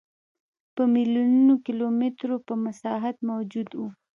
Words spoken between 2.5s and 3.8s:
مساحت موجود و.